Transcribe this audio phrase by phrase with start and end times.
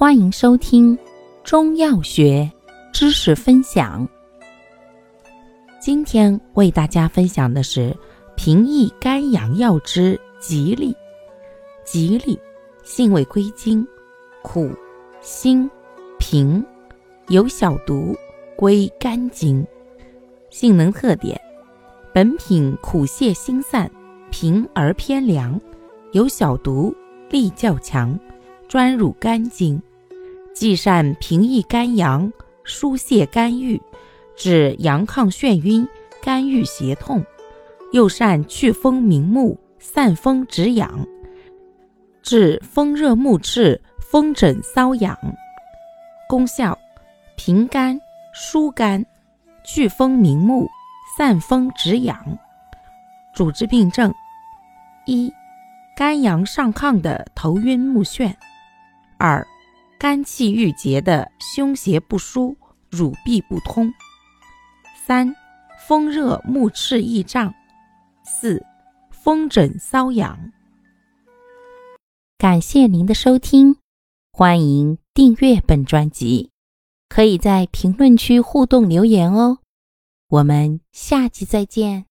[0.00, 0.98] 欢迎收听
[1.44, 2.50] 中药学
[2.90, 4.08] 知识分享。
[5.78, 7.94] 今天为大家分享的是
[8.34, 10.96] 平抑肝阳药之吉利。
[11.84, 12.40] 吉利
[12.82, 13.86] 性味归经：
[14.42, 14.70] 苦、
[15.20, 15.70] 辛、
[16.18, 16.64] 平，
[17.28, 18.16] 有小毒，
[18.56, 19.62] 归肝经。
[20.48, 21.38] 性能特点：
[22.14, 23.90] 本品苦泻心散，
[24.30, 25.60] 平而偏凉，
[26.12, 26.90] 有小毒，
[27.28, 28.18] 力较强，
[28.66, 29.78] 专入肝经。
[30.54, 32.30] 既善平抑肝阳、
[32.64, 33.80] 疏泄肝郁，
[34.36, 35.88] 治阳亢眩晕、
[36.22, 37.24] 肝郁胁痛，
[37.92, 41.06] 又善祛风明目、散风止痒，
[42.22, 45.16] 治风热目赤、风疹瘙痒。
[46.28, 46.76] 功效：
[47.36, 47.98] 平肝、
[48.34, 49.04] 疏肝、
[49.64, 50.68] 祛风明目、
[51.16, 52.38] 散风止痒。
[53.34, 54.12] 主治病症：
[55.06, 55.32] 一、
[55.96, 58.32] 肝阳上亢的头晕目眩；
[59.16, 59.46] 二、
[60.00, 62.56] 肝气郁结的胸胁不舒、
[62.88, 63.92] 乳壁不通；
[65.06, 65.36] 三、
[65.86, 67.52] 风热目赤易胀；
[68.24, 68.64] 四、
[69.10, 70.52] 风疹瘙痒。
[72.38, 73.76] 感谢您的收听，
[74.32, 76.50] 欢迎订阅本专辑，
[77.10, 79.58] 可以在评论区互动留言哦。
[80.30, 82.09] 我们下期再见。